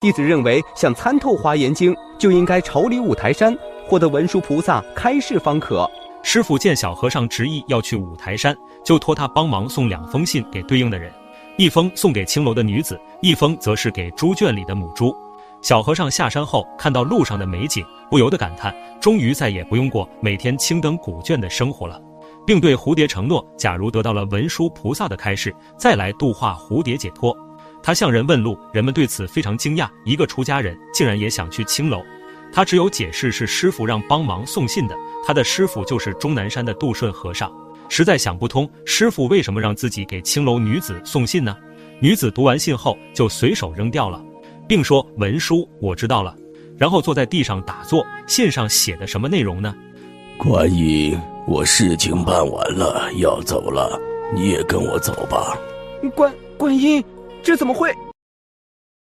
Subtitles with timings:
[0.00, 3.54] 弟子认为，想参透《华严经》，就应该朝礼五台山，
[3.86, 5.86] 获得文殊菩萨开示方可。
[6.22, 11.12] 师傅见小和尚执意要去五台山，就托他帮忙送两封信给对应的人，
[11.58, 15.14] 一封送给青楼的女子，一封则是给猪圈里的母猪。
[15.60, 22.00] 小和尚下山后，看到路上的美景，不由得感叹：终于再也不用过每天青灯古卷的生活了，
[22.46, 27.36] 并对蝴蝶承诺：假如得到了文殊菩萨的开示，再来度化蝴蝶解脱。
[27.82, 32.02] 他向人问路，人们对此非常惊讶，一个出家人竟然也想去青楼。
[32.52, 34.96] 他只有解释是师傅让帮忙送信的，
[35.26, 37.52] 他的师傅就是终南山的杜顺和尚，
[37.88, 41.56] 实在想不通师傅为什么让自己给青楼女子送信呢？
[42.00, 44.22] 女子读完信后就随手扔掉了。
[44.66, 46.34] 并说文书我知道了，
[46.78, 48.06] 然后坐在地上打坐。
[48.26, 49.74] 信上写的什么内容呢？
[50.38, 54.00] 观音，我事情办完了，要走了，
[54.34, 55.58] 你也跟我走吧。
[56.14, 57.04] 观观音，
[57.42, 57.94] 这怎么会？